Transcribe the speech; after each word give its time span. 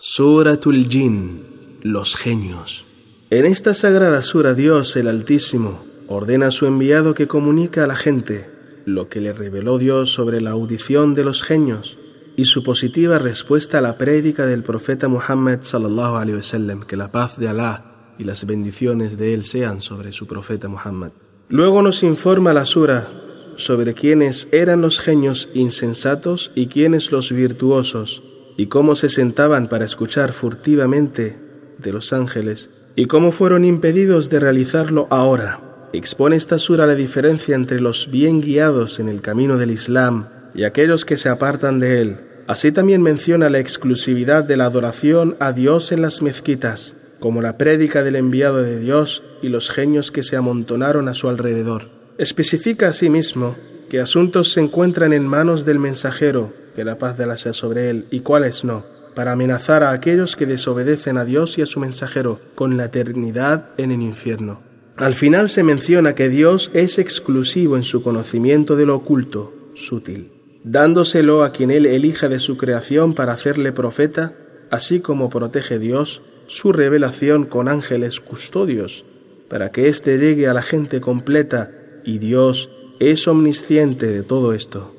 Suratul 0.00 0.88
Jin, 0.88 1.80
los 1.82 2.14
genios. 2.14 2.86
En 3.30 3.44
esta 3.44 3.74
sagrada 3.74 4.22
sura 4.22 4.54
Dios 4.54 4.94
el 4.94 5.08
Altísimo 5.08 5.82
ordena 6.06 6.46
a 6.46 6.50
su 6.52 6.66
enviado 6.66 7.14
que 7.14 7.26
comunica 7.26 7.82
a 7.82 7.88
la 7.88 7.96
gente 7.96 8.48
lo 8.84 9.08
que 9.08 9.20
le 9.20 9.32
reveló 9.32 9.76
Dios 9.76 10.12
sobre 10.12 10.40
la 10.40 10.50
audición 10.50 11.16
de 11.16 11.24
los 11.24 11.42
genios 11.42 11.98
y 12.36 12.44
su 12.44 12.62
positiva 12.62 13.18
respuesta 13.18 13.78
a 13.78 13.80
la 13.80 13.98
prédica 13.98 14.46
del 14.46 14.62
profeta 14.62 15.08
Muhammad 15.08 15.62
sallallahu 15.62 16.14
alaihi 16.14 16.36
wasallam, 16.36 16.86
que 16.86 16.96
la 16.96 17.10
paz 17.10 17.36
de 17.36 17.48
Alá 17.48 18.14
y 18.20 18.22
las 18.22 18.46
bendiciones 18.46 19.18
de 19.18 19.34
él 19.34 19.44
sean 19.44 19.82
sobre 19.82 20.12
su 20.12 20.28
profeta 20.28 20.68
Muhammad. 20.68 21.10
Luego 21.48 21.82
nos 21.82 22.04
informa 22.04 22.52
la 22.52 22.66
sura 22.66 23.08
sobre 23.56 23.94
quiénes 23.94 24.46
eran 24.52 24.80
los 24.80 25.00
genios 25.00 25.48
insensatos 25.54 26.52
y 26.54 26.68
quiénes 26.68 27.10
los 27.10 27.32
virtuosos 27.32 28.22
y 28.58 28.66
cómo 28.66 28.96
se 28.96 29.08
sentaban 29.08 29.68
para 29.68 29.84
escuchar 29.84 30.32
furtivamente 30.32 31.36
de 31.78 31.92
los 31.92 32.12
ángeles 32.12 32.70
y 32.96 33.06
cómo 33.06 33.30
fueron 33.30 33.64
impedidos 33.64 34.30
de 34.30 34.40
realizarlo 34.40 35.06
ahora. 35.10 35.60
Expone 35.92 36.34
esta 36.34 36.58
sura 36.58 36.84
la 36.84 36.96
diferencia 36.96 37.54
entre 37.54 37.80
los 37.80 38.10
bien 38.10 38.40
guiados 38.40 38.98
en 38.98 39.08
el 39.08 39.22
camino 39.22 39.58
del 39.58 39.70
Islam 39.70 40.26
y 40.56 40.64
aquellos 40.64 41.04
que 41.04 41.16
se 41.16 41.28
apartan 41.28 41.78
de 41.78 42.02
él. 42.02 42.16
Así 42.48 42.72
también 42.72 43.00
menciona 43.00 43.48
la 43.48 43.60
exclusividad 43.60 44.42
de 44.42 44.56
la 44.56 44.64
adoración 44.64 45.36
a 45.38 45.52
Dios 45.52 45.92
en 45.92 46.02
las 46.02 46.20
mezquitas, 46.20 46.94
como 47.20 47.40
la 47.40 47.58
prédica 47.58 48.02
del 48.02 48.16
enviado 48.16 48.60
de 48.60 48.80
Dios 48.80 49.22
y 49.40 49.50
los 49.50 49.70
genios 49.70 50.10
que 50.10 50.24
se 50.24 50.34
amontonaron 50.34 51.08
a 51.08 51.14
su 51.14 51.28
alrededor. 51.28 51.86
Especifica 52.18 52.88
asimismo 52.88 53.54
que 53.88 54.00
asuntos 54.00 54.52
se 54.52 54.60
encuentran 54.60 55.12
en 55.12 55.28
manos 55.28 55.64
del 55.64 55.78
mensajero 55.78 56.57
que 56.78 56.84
la 56.84 56.96
paz 56.96 57.18
de 57.18 57.26
la 57.26 57.36
sea 57.36 57.52
sobre 57.52 57.90
él, 57.90 58.04
y 58.12 58.20
cuáles 58.20 58.62
no, 58.62 58.84
para 59.16 59.32
amenazar 59.32 59.82
a 59.82 59.90
aquellos 59.90 60.36
que 60.36 60.46
desobedecen 60.46 61.18
a 61.18 61.24
Dios 61.24 61.58
y 61.58 61.62
a 61.62 61.66
su 61.66 61.80
mensajero 61.80 62.38
con 62.54 62.76
la 62.76 62.84
eternidad 62.84 63.70
en 63.78 63.90
el 63.90 64.00
infierno. 64.00 64.60
Al 64.94 65.14
final 65.14 65.48
se 65.48 65.64
menciona 65.64 66.14
que 66.14 66.28
Dios 66.28 66.70
es 66.74 67.00
exclusivo 67.00 67.76
en 67.76 67.82
su 67.82 68.04
conocimiento 68.04 68.76
de 68.76 68.86
lo 68.86 68.94
oculto, 68.94 69.52
sutil, 69.74 70.30
dándoselo 70.62 71.42
a 71.42 71.50
quien 71.50 71.72
él 71.72 71.84
elija 71.84 72.28
de 72.28 72.38
su 72.38 72.56
creación 72.56 73.12
para 73.12 73.32
hacerle 73.32 73.72
profeta, 73.72 74.34
así 74.70 75.00
como 75.00 75.30
protege 75.30 75.80
Dios 75.80 76.22
su 76.46 76.72
revelación 76.72 77.44
con 77.44 77.66
ángeles 77.66 78.20
custodios, 78.20 79.04
para 79.48 79.72
que 79.72 79.88
éste 79.88 80.16
llegue 80.16 80.46
a 80.46 80.54
la 80.54 80.62
gente 80.62 81.00
completa, 81.00 81.72
y 82.04 82.18
Dios 82.18 82.70
es 83.00 83.26
omnisciente 83.26 84.06
de 84.06 84.22
todo 84.22 84.52
esto. 84.52 84.94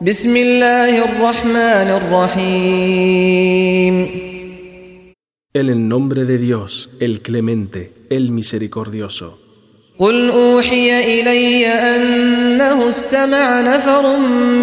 بسم 0.00 0.36
الله 0.36 1.04
الرحمن 1.04 2.00
الرحيم. 2.00 4.08
En 5.54 5.68
el 5.70 5.88
nombre 5.88 6.26
de 6.26 6.36
Dios, 6.36 6.90
el 7.00 7.22
clemente, 7.22 7.92
el 8.10 8.30
misericordioso. 8.30 9.38
قل 9.98 10.30
أوحي 10.30 11.20
إلي 11.20 11.66
أنه 11.66 12.88
استمع 12.88 13.60
نفر 13.60 14.16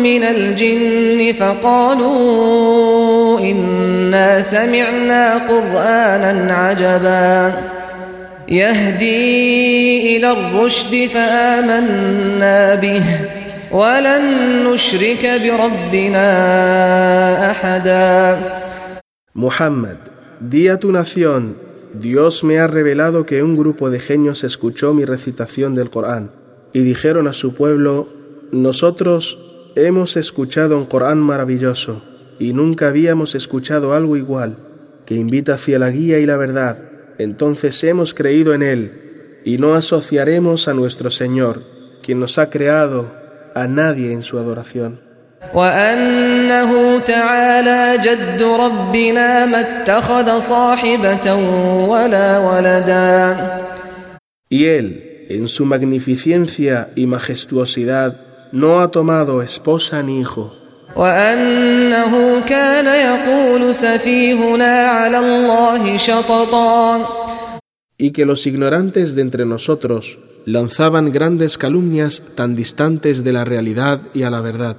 من 0.04 0.24
الجن 0.24 1.34
فقالوا 1.40 3.40
إنا 3.40 4.42
سمعنا 4.42 5.48
قرآنا 5.48 6.54
عجبا. 6.54 7.54
يهدي 8.50 10.18
إلى 10.18 10.32
الرشد 10.32 11.10
فآمنا 11.14 12.76
به. 12.76 13.04
Muhammad, 19.34 19.98
di 20.40 20.68
a 20.68 20.80
tu 20.80 20.92
nación, 20.92 21.58
Dios 21.92 22.44
me 22.44 22.60
ha 22.60 22.68
revelado 22.68 23.26
que 23.26 23.42
un 23.42 23.58
grupo 23.58 23.90
de 23.90 24.00
genios 24.00 24.44
escuchó 24.44 24.94
mi 24.94 25.06
recitación 25.06 25.74
del 25.74 25.90
Corán 25.90 26.30
y 26.72 26.82
dijeron 26.82 27.28
a 27.28 27.34
su 27.34 27.56
pueblo, 27.56 28.08
nosotros 28.52 29.40
hemos 29.76 30.18
escuchado 30.18 30.78
un 30.78 30.86
Corán 30.86 31.20
maravilloso 31.20 32.04
y 32.38 32.54
nunca 32.54 32.90
habíamos 32.90 33.34
escuchado 33.34 33.96
algo 33.96 34.18
igual, 34.18 34.60
que 35.08 35.16
invita 35.16 35.56
hacia 35.56 35.80
la 35.80 35.90
guía 35.90 36.20
y 36.20 36.28
la 36.28 36.38
verdad, 36.38 36.78
entonces 37.18 37.84
hemos 37.84 38.14
creído 38.14 38.54
en 38.54 38.62
él 38.62 39.42
y 39.46 39.58
no 39.58 39.74
asociaremos 39.74 40.68
a 40.68 40.76
nuestro 40.76 41.10
Señor, 41.10 41.64
quien 42.04 42.20
nos 42.20 42.38
ha 42.38 42.52
creado 42.52 43.23
a 43.56 43.68
nadie 43.68 44.12
en 44.12 44.22
su 44.22 44.38
adoración. 44.38 45.00
Y 54.50 54.66
él, 54.66 55.26
en 55.30 55.48
su 55.48 55.66
magnificencia 55.66 56.90
y 56.96 57.08
majestuosidad, 57.08 58.16
no 58.52 58.80
ha 58.80 58.90
tomado 58.90 59.42
esposa 59.42 60.02
ni 60.02 60.22
hijo. 60.22 60.56
Y 67.98 68.12
que 68.12 68.26
los 68.26 68.48
ignorantes 68.48 69.16
de 69.16 69.22
entre 69.22 69.46
nosotros 69.46 70.20
lanzaban 70.46 71.12
grandes 71.12 71.58
calumnias 71.58 72.22
tan 72.36 72.56
distantes 72.56 73.24
de 73.24 73.34
la 73.34 73.46
realidad 73.46 74.02
y 74.14 74.24
a 74.24 74.30
la 74.30 74.42
verdad. 74.42 74.78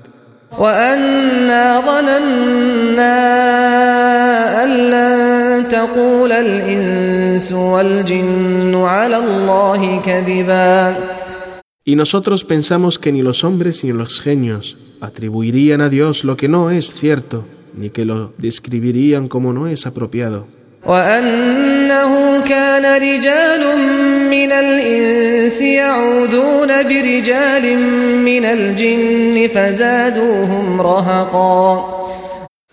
Y 11.87 11.97
nosotros 11.97 12.45
pensamos 12.45 12.99
que 12.99 13.13
ni 13.13 13.23
los 13.23 13.45
hombres 13.45 13.85
ni 13.85 13.93
los 13.93 14.21
genios 14.21 14.79
atribuirían 15.01 15.81
a 15.81 15.89
Dios 15.89 16.25
lo 16.25 16.37
que 16.37 16.49
no 16.49 16.71
es 16.71 16.95
cierto, 16.95 17.47
ni 17.77 17.91
que 17.91 18.05
lo 18.05 18.33
describirían 18.39 19.29
como 19.29 19.53
no 19.53 19.67
es 19.67 19.87
apropiado. 19.87 20.47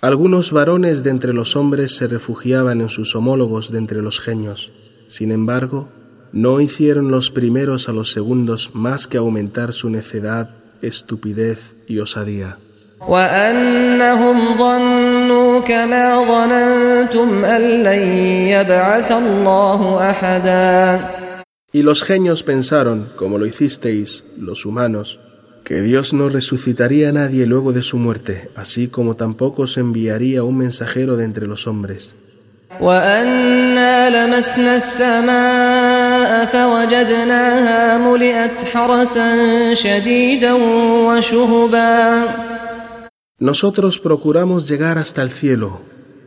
Algunos 0.02 0.52
varones 0.52 1.04
de 1.04 1.10
entre 1.12 1.32
los 1.32 1.56
hombres 1.56 1.96
se 1.96 2.08
refugiaban 2.08 2.82
en 2.82 2.90
sus 2.90 3.16
homólogos 3.16 3.72
de 3.72 3.78
entre 3.78 4.02
los 4.02 4.20
genios. 4.20 4.74
Sin 5.08 5.32
embargo, 5.32 5.90
no 6.34 6.60
hicieron 6.60 7.12
los 7.12 7.32
primeros 7.32 7.88
a 7.88 7.94
los 7.94 8.12
segundos 8.12 8.72
más 8.74 9.08
que 9.08 9.18
aumentar 9.18 9.72
su 9.72 9.90
necedad, 9.90 10.50
estupidez 10.82 11.76
y 11.88 12.00
osadía. 12.00 12.58
Y 21.74 21.82
los 21.82 22.04
genios 22.04 22.44
pensaron, 22.44 23.10
como 23.16 23.40
lo 23.40 23.48
hicisteis, 23.48 24.24
los 24.38 24.66
humanos, 24.68 25.20
que 25.64 25.82
Dios 25.82 26.14
no 26.14 26.30
resucitaría 26.30 27.10
a 27.10 27.12
nadie 27.12 27.48
luego 27.48 27.74
de 27.74 27.82
su 27.82 27.98
muerte, 27.98 28.52
así 28.56 28.88
como 28.88 29.16
tampoco 29.16 29.66
se 29.66 29.80
enviaría 29.80 30.44
un 30.44 30.58
mensajero 30.58 31.18
de 31.18 31.26
entre 31.26 31.48
los 31.48 31.66
hombres. 31.66 32.16
Nosotros 43.42 43.98
procuramos 43.98 44.70
llegar 44.70 45.00
hasta 45.00 45.24
el 45.24 45.32
cielo, 45.32 45.82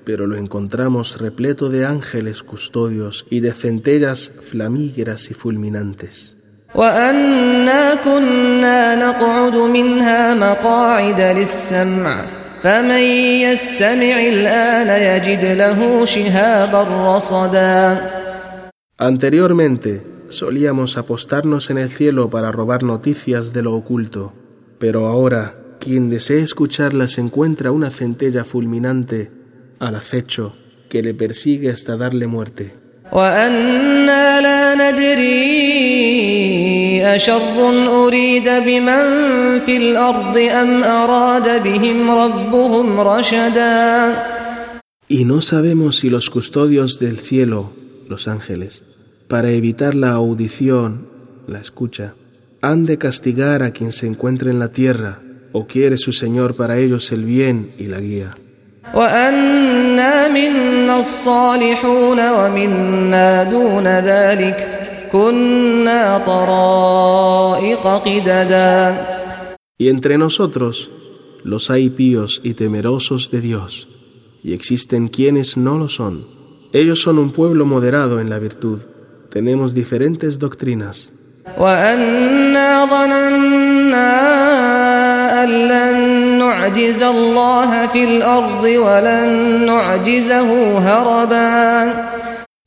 pero 0.04 0.26
lo 0.26 0.36
encontramos 0.36 1.20
repleto 1.20 1.68
de 1.68 1.86
ángeles 1.86 2.42
custodios 2.42 3.24
y 3.30 3.38
de 3.38 3.52
centellas 3.52 4.32
flamígeras 4.50 5.30
y 5.30 5.34
fulminantes. 5.34 6.34
Anteriormente 18.98 20.02
solíamos 20.28 20.98
apostarnos 20.98 21.70
en 21.70 21.78
el 21.78 21.90
cielo 21.90 22.28
para 22.28 22.50
robar 22.50 22.82
noticias 22.82 23.52
de 23.52 23.62
lo 23.62 23.74
oculto, 23.74 24.32
pero 24.80 25.06
ahora 25.06 25.63
quien 25.84 26.08
desee 26.08 26.40
escucharlas 26.40 27.18
encuentra 27.18 27.70
una 27.70 27.90
centella 27.90 28.44
fulminante 28.44 29.30
al 29.78 29.96
acecho 29.96 30.56
que 30.88 31.02
le 31.02 31.12
persigue 31.12 31.70
hasta 31.70 31.96
darle 31.96 32.26
muerte. 32.26 32.72
Y 45.06 45.24
no 45.26 45.42
sabemos 45.42 45.98
si 45.98 46.08
los 46.08 46.30
custodios 46.30 46.98
del 46.98 47.18
cielo, 47.18 47.72
los 48.08 48.26
ángeles, 48.26 48.84
para 49.28 49.50
evitar 49.50 49.94
la 49.94 50.12
audición, 50.12 51.08
la 51.46 51.60
escucha, 51.60 52.14
han 52.62 52.86
de 52.86 52.96
castigar 52.96 53.62
a 53.62 53.72
quien 53.72 53.92
se 53.92 54.06
encuentre 54.06 54.50
en 54.50 54.58
la 54.58 54.68
tierra, 54.68 55.20
o 55.56 55.66
quiere 55.68 55.96
su 55.96 56.10
Señor 56.12 56.54
para 56.56 56.78
ellos 56.78 57.12
el 57.12 57.24
bien 57.24 57.70
y 57.78 57.84
la 57.84 58.00
guía. 58.00 58.30
Y 69.78 69.88
entre 69.88 70.18
nosotros 70.18 70.90
los 71.44 71.70
hay 71.70 71.88
píos 71.88 72.40
y 72.42 72.54
temerosos 72.54 73.30
de 73.30 73.40
Dios, 73.40 73.86
y 74.42 74.54
existen 74.54 75.06
quienes 75.08 75.56
no 75.56 75.78
lo 75.78 75.88
son. 75.88 76.26
Ellos 76.72 77.00
son 77.00 77.18
un 77.18 77.30
pueblo 77.30 77.64
moderado 77.64 78.18
en 78.20 78.28
la 78.28 78.40
virtud. 78.40 78.80
Tenemos 79.30 79.72
diferentes 79.72 80.40
doctrinas. 80.40 81.12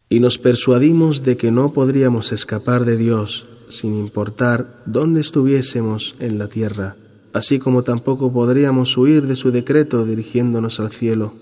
Y 0.09 0.19
nos 0.19 0.37
persuadimos 0.37 1.23
de 1.23 1.37
que 1.37 1.51
no 1.51 1.73
podríamos 1.73 2.31
escapar 2.31 2.85
de 2.85 2.97
Dios 2.97 3.47
sin 3.67 3.99
importar 3.99 4.67
dónde 4.85 5.21
estuviésemos 5.21 6.15
en 6.19 6.39
la 6.39 6.47
tierra 6.47 6.95
así 7.37 7.59
como 7.59 7.83
tampoco 7.83 8.31
podríamos 8.31 8.97
huir 8.97 9.27
de 9.27 9.35
su 9.35 9.51
decreto 9.51 10.05
dirigiéndonos 10.05 10.79
al 10.79 10.91
cielo. 10.91 11.33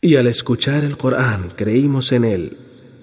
Y 0.00 0.16
al 0.16 0.26
escuchar 0.26 0.82
el 0.82 0.96
Corán 0.96 1.52
creímos 1.54 2.10
en 2.10 2.24
él 2.24 2.56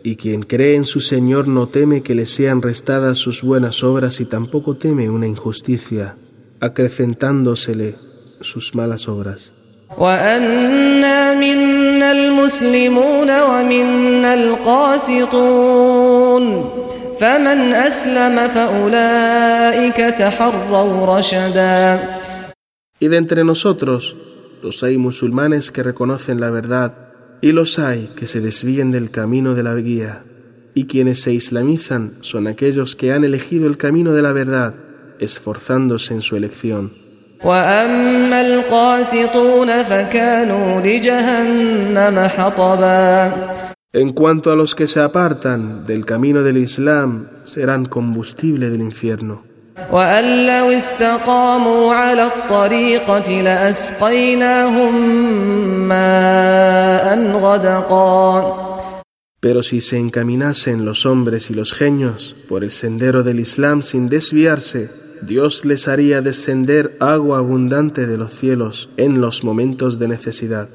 y 0.03 0.17
quien 0.17 0.43
cree 0.43 0.75
en 0.75 0.83
su 0.83 0.99
Señor 0.99 1.47
no 1.47 1.67
teme 1.67 2.03
que 2.03 2.15
le 2.15 2.25
sean 2.25 2.61
restadas 2.61 3.17
sus 3.17 3.43
buenas 3.43 3.81
obras 3.81 4.19
y 4.19 4.25
tampoco 4.25 4.75
teme 4.75 5.09
una 5.09 5.27
injusticia, 5.27 6.17
acrecentándosele 6.59 7.95
sus 8.41 8.75
malas 8.75 9.07
obras. 9.07 9.53
Y 22.99 23.07
de 23.07 23.17
entre 23.17 23.43
nosotros 23.43 24.15
los 24.61 24.83
hay 24.83 24.97
musulmanes 24.97 25.71
que 25.71 25.83
reconocen 25.83 26.39
la 26.39 26.49
verdad 26.49 26.93
y 27.41 27.51
los 27.51 27.77
hay 27.77 28.09
que 28.15 28.25
se 28.25 28.39
desvíen 28.39 28.91
del 28.91 29.11
camino 29.11 29.53
de 29.53 29.63
la 29.63 29.75
guía, 29.75 30.23
y 30.73 30.85
quienes 30.85 31.21
se 31.21 31.33
islamizan 31.33 32.13
son 32.21 32.47
aquellos 32.47 32.95
que 32.95 33.11
han 33.11 33.25
elegido 33.25 33.67
el 33.67 33.75
camino 33.75 34.13
de 34.13 34.21
la 34.21 34.31
verdad, 34.31 34.75
esforzándose 35.19 36.13
en 36.13 36.21
su 36.21 36.37
elección. 36.37 36.93
En 43.95 44.11
cuanto 44.11 44.51
a 44.51 44.55
los 44.55 44.73
que 44.73 44.87
se 44.87 44.99
apartan 45.01 45.85
del 45.85 46.03
camino 46.03 46.41
del 46.41 46.57
Islam, 46.57 47.27
serán 47.43 47.85
combustible 47.85 48.71
del 48.71 48.81
infierno. 48.81 49.43
Pero 59.39 59.61
si 59.61 59.79
se 59.79 59.99
encaminasen 59.99 60.85
los 60.85 61.05
hombres 61.05 61.51
y 61.51 61.53
los 61.53 61.73
genios 61.73 62.35
por 62.49 62.63
el 62.63 62.71
sendero 62.71 63.21
del 63.21 63.39
Islam 63.39 63.83
sin 63.83 64.09
desviarse, 64.09 64.89
Dios 65.21 65.65
les 65.65 65.87
haría 65.87 66.23
descender 66.23 66.97
agua 66.99 67.37
abundante 67.37 68.07
de 68.07 68.17
los 68.17 68.33
cielos 68.33 68.89
en 68.97 69.21
los 69.21 69.43
momentos 69.43 69.99
de 69.99 70.07
necesidad. 70.07 70.69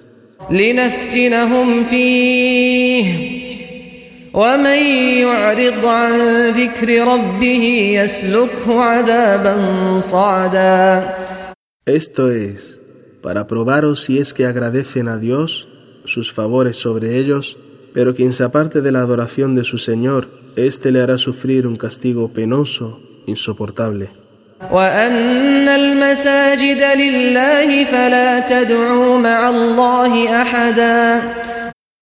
Esto 11.84 12.30
es, 12.30 12.80
para 13.22 13.46
probaros 13.46 14.04
si 14.04 14.18
es 14.18 14.32
que 14.32 14.46
agradecen 14.46 15.08
a 15.08 15.18
Dios 15.18 15.68
sus 16.04 16.32
favores 16.32 16.78
sobre 16.78 17.18
ellos, 17.18 17.58
pero 17.92 18.14
quien 18.14 18.32
se 18.32 18.42
aparte 18.44 18.80
de 18.80 18.90
la 18.90 19.00
adoración 19.00 19.54
de 19.54 19.64
su 19.64 19.76
Señor, 19.76 20.28
éste 20.56 20.92
le 20.92 21.02
hará 21.02 21.18
sufrir 21.18 21.66
un 21.66 21.76
castigo 21.76 22.28
penoso, 22.28 23.00
insoportable. 23.26 24.08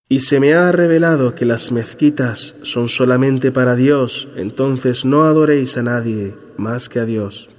Y 0.08 0.20
se 0.20 0.40
me 0.40 0.54
ha 0.54 0.72
revelado 0.72 1.34
que 1.34 1.44
las 1.44 1.72
mezquitas 1.72 2.54
son 2.62 2.88
solamente 2.88 3.50
para 3.52 3.74
Dios, 3.74 4.28
entonces 4.36 5.04
no 5.04 5.24
adoréis 5.24 5.76
a 5.76 5.82
nadie 5.82 6.34
más 6.56 6.88
que 6.88 7.00
a 7.00 7.04
Dios. 7.04 7.50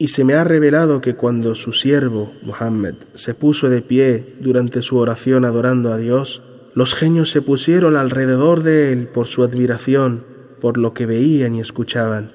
Y 0.00 0.08
se 0.08 0.22
me 0.22 0.34
ha 0.34 0.44
revelado 0.44 1.00
que 1.00 1.16
cuando 1.16 1.56
su 1.56 1.72
siervo, 1.72 2.32
Muhammad, 2.42 2.94
se 3.14 3.34
puso 3.34 3.68
de 3.68 3.82
pie 3.82 4.36
durante 4.38 4.80
su 4.80 4.96
oración 4.96 5.44
adorando 5.44 5.92
a 5.92 5.98
Dios, 5.98 6.40
los 6.74 6.94
genios 6.94 7.30
se 7.30 7.42
pusieron 7.42 7.96
alrededor 7.96 8.62
de 8.62 8.92
él 8.92 9.08
por 9.08 9.26
su 9.26 9.42
admiración 9.42 10.24
por 10.60 10.78
lo 10.78 10.94
que 10.94 11.06
veían 11.06 11.56
y 11.56 11.60
escuchaban. 11.60 12.32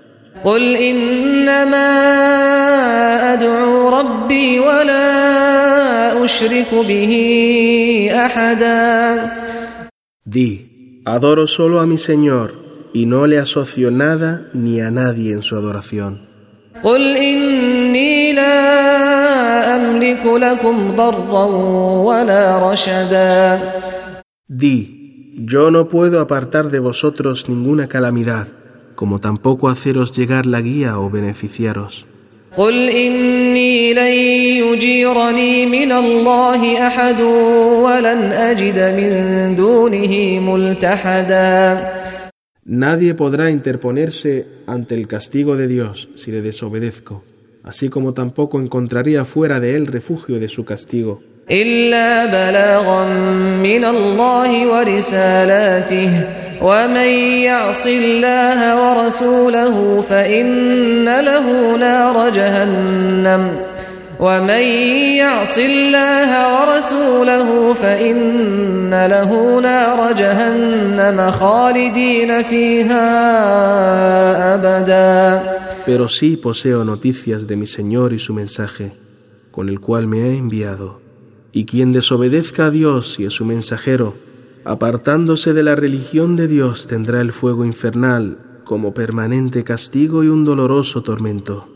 Di, 10.26 11.02
adoro 11.06 11.48
solo 11.48 11.80
a 11.80 11.88
mi 11.88 11.98
Señor 11.98 12.54
y 12.94 13.06
no 13.06 13.28
le 13.28 13.40
asocio 13.40 13.92
nada 13.92 14.50
ni 14.54 14.82
a 14.82 14.92
nadie 14.92 15.34
en 15.34 15.44
su 15.44 15.56
adoración. 15.56 16.33
قل 16.82 17.18
إني 17.18 18.34
لا 18.34 19.76
أملك 19.76 20.26
لكم 20.26 20.92
ضرا 20.96 21.46
ولا 22.06 22.72
رشدا 22.72 23.60
دي 24.50 25.04
yo 25.36 25.72
no 25.72 25.90
puedo 25.90 26.20
apartar 26.20 26.70
de 26.70 26.80
vosotros 26.80 27.50
ninguna 27.50 27.88
calamidad, 27.88 28.48
como 28.96 29.20
tampoco 29.20 29.68
haceros 29.68 30.16
llegar 30.16 30.46
la 30.46 30.62
guía 30.62 31.00
o 31.00 31.10
beneficiaros. 31.10 32.06
قل 32.58 32.90
إني 32.90 33.94
لن 33.94 34.14
يجيرني 34.64 35.66
من 35.66 35.92
الله 35.92 36.88
أحد 36.88 37.22
ولن 37.84 38.32
أجد 38.32 38.80
من 38.80 39.56
دونه 39.56 40.40
ملتحداً 40.40 42.03
Nadie 42.65 43.15
podrá 43.15 43.51
interponerse 43.51 44.47
ante 44.67 44.95
el 44.95 45.09
castigo 45.09 45.57
de 45.57 45.69
Dios 45.69 46.11
si 46.15 46.31
le 46.31 46.43
desobedezco, 46.43 47.25
así 47.63 47.89
como 47.89 48.13
tampoco 48.13 48.61
encontraría 48.61 49.25
fuera 49.25 49.59
de 49.59 49.75
él 49.75 49.87
refugio 49.87 50.39
de 50.39 50.49
su 50.49 50.65
castigo. 50.65 51.23
إلا 51.51 52.27
بلاغا 52.27 53.05
من 53.63 53.85
الله 53.85 54.67
ورسالاته 54.67 56.11
ومن 56.63 57.09
يعص 57.49 57.87
الله 57.87 58.61
ورسوله 58.83 60.05
فإن 60.11 61.05
له 61.05 61.77
نار 61.77 62.31
جهنم 62.31 63.62
ومن 64.23 64.65
يعص 65.23 65.59
الله 65.59 66.31
ورسوله 66.55 67.75
فإن 67.75 68.91
له 68.91 69.61
نار 69.61 70.13
جهنم 70.13 71.31
خالدين 71.31 72.43
فيها 72.43 73.05
أبدا 74.55 75.59
Pero 75.87 76.09
sí 76.09 76.37
poseo 76.37 76.85
noticias 76.85 77.47
de 77.47 77.57
mi 77.57 77.67
Señor 77.67 78.13
y 78.13 78.19
su 78.19 78.35
mensaje, 78.35 78.93
con 79.51 79.71
el 79.71 79.81
cual 79.81 80.07
me 80.07 80.23
ha 80.25 80.33
enviado. 80.35 81.01
Y 81.51 81.65
quien 81.65 81.93
desobedezca 81.93 82.67
a 82.67 82.71
Dios 82.71 83.19
y 83.19 83.25
a 83.25 83.31
su 83.31 83.47
mensajero 83.47 84.15
Apartándose 84.69 85.55
de 85.55 85.63
la 85.63 85.77
religión 85.77 86.37
de 86.37 86.47
Dios 86.47 86.89
tendrá 86.89 87.23
el 87.23 87.33
fuego 87.33 87.65
infernal 87.65 88.61
como 88.65 88.93
permanente 88.93 89.65
castigo 89.65 90.25
y 90.25 90.29
un 90.29 90.45
doloroso 90.45 91.03
tormento. 91.03 91.72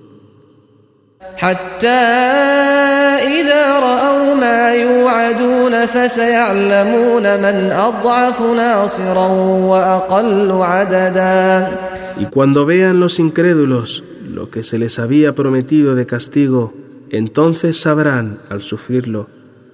Y 12.19 12.25
cuando 12.25 12.65
vean 12.65 12.99
los 12.99 13.19
incrédulos 13.19 14.03
lo 14.29 14.51
que 14.51 14.61
se 14.61 14.77
les 14.77 14.99
había 14.99 15.33
prometido 15.33 15.95
de 15.95 16.05
castigo, 16.05 16.73
entonces 17.09 17.77
sabrán, 17.77 18.37
al 18.49 18.61
sufrirlo, 18.61 19.27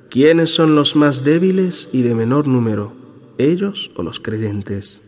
quiénes 0.09 0.49
son 0.55 0.75
los 0.75 0.95
más 0.95 1.25
débiles 1.25 1.89
y 1.91 2.03
de 2.03 2.15
menor 2.15 2.47
número, 2.47 2.93
ellos 3.37 3.91
o 3.95 4.03
los 4.03 4.21
creyentes. 4.21 5.01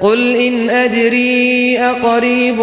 قل 0.00 0.36
إن 0.36 0.70
أدري 0.70 1.78
أقريب 1.78 2.60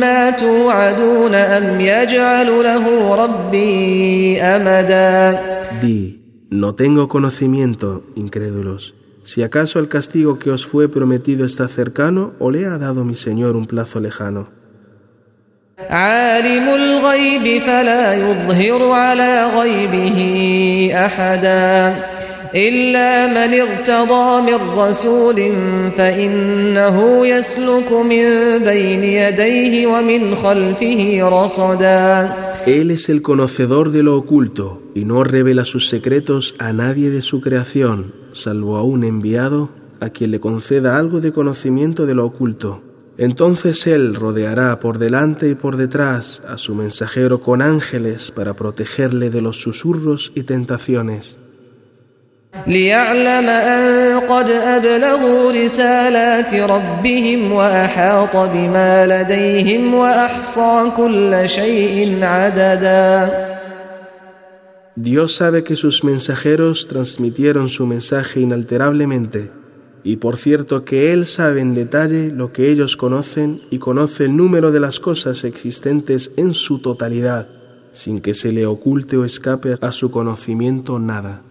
ما 0.00 0.30
توعدون 0.30 1.34
أم 1.34 1.80
يجعل 1.80 2.46
له 2.46 3.14
ربي 3.14 4.40
أمدا 4.40 5.38
Di, 5.82 6.22
no 6.50 6.74
tengo 6.74 7.08
conocimiento, 7.08 8.04
incrédulos, 8.14 8.94
si 9.24 9.42
acaso 9.42 9.78
el 9.78 9.88
castigo 9.88 10.38
que 10.38 10.50
os 10.50 10.64
fue 10.64 10.88
prometido 10.88 11.44
está 11.44 11.68
cercano 11.68 12.32
o 12.38 12.50
le 12.50 12.64
ha 12.64 12.78
dado 12.78 13.04
mi 13.04 13.14
Señor 13.14 13.56
un 13.56 13.66
plazo 13.66 14.00
lejano. 14.00 14.48
عالم 15.90 16.68
الغيب 16.68 17.62
فلا 17.62 18.14
يظهر 18.14 18.90
على 18.90 19.46
غيبه 19.56 20.18
أحدا 20.94 21.94
إلا 22.55 23.27
من 23.27 23.59
ارتضى 23.61 24.51
من 24.51 24.79
رسول 24.79 25.35
فإنه 25.97 27.27
يسلك 27.27 27.91
من 28.09 28.25
بين 28.65 29.03
يديه 29.03 29.87
ومن 29.87 30.35
خلفه 30.35 31.19
رصدا 31.23 32.29
Él 32.67 32.91
es 32.91 33.09
el 33.09 33.23
conocedor 33.23 33.91
de 33.91 34.03
lo 34.03 34.15
oculto 34.15 34.83
y 34.93 35.05
no 35.05 35.23
revela 35.23 35.65
sus 35.65 35.89
secretos 35.89 36.53
a 36.59 36.73
nadie 36.73 37.09
de 37.09 37.23
su 37.23 37.41
creación, 37.41 38.13
salvo 38.33 38.77
a 38.77 38.83
un 38.83 39.03
enviado 39.03 39.69
a 39.99 40.09
quien 40.09 40.29
le 40.29 40.39
conceda 40.39 40.97
algo 40.97 41.21
de 41.21 41.31
conocimiento 41.31 42.05
de 42.05 42.13
lo 42.13 42.25
oculto. 42.25 42.83
Entonces 43.17 43.87
Él 43.87 44.15
rodeará 44.15 44.79
por 44.79 44.97
delante 44.99 45.49
y 45.49 45.55
por 45.55 45.77
detrás 45.77 46.41
a 46.47 46.57
su 46.57 46.75
mensajero 46.75 47.41
con 47.41 47.61
ángeles 47.61 48.31
para 48.31 48.55
protegerle 48.55 49.29
de 49.29 49.41
los 49.41 49.57
susurros 49.61 50.31
y 50.35 50.43
tentaciones. 50.43 51.37
ليعلم 52.67 53.49
أن 53.49 54.19
قد 54.19 54.49
أبلغوا 54.49 55.51
رسالات 55.51 56.53
ربهم 56.53 57.51
وأحاط 57.51 58.35
بما 58.35 59.07
لديهم 59.07 59.93
وأحصى 59.93 60.91
كل 60.97 61.49
شيء 61.49 62.23
عددا 62.23 63.51
Dios 64.97 65.35
sabe 65.35 65.63
que 65.63 65.77
sus 65.77 66.03
mensajeros 66.03 66.85
transmitieron 66.85 67.69
su 67.69 67.87
mensaje 67.87 68.41
inalterablemente, 68.41 69.49
y 70.03 70.17
por 70.17 70.35
cierto 70.35 70.83
que 70.83 71.13
Él 71.13 71.25
sabe 71.25 71.61
en 71.61 71.73
detalle 71.73 72.29
lo 72.29 72.51
que 72.51 72.69
ellos 72.69 72.97
conocen 72.97 73.61
y 73.71 73.79
conoce 73.79 74.25
el 74.25 74.35
número 74.35 74.71
de 74.71 74.81
las 74.81 74.99
cosas 74.99 75.45
existentes 75.45 76.33
en 76.35 76.53
su 76.53 76.79
totalidad, 76.79 77.47
sin 77.93 78.19
que 78.19 78.33
se 78.33 78.51
le 78.51 78.65
oculte 78.65 79.15
o 79.15 79.23
escape 79.23 79.77
a 79.79 79.91
su 79.93 80.11
conocimiento 80.11 80.99
nada. 80.99 81.41